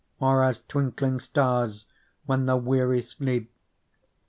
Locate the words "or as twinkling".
0.19-1.19